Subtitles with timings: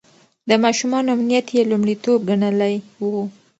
[0.49, 3.03] د ماشومانو امنيت يې لومړيتوب ګڼلی و.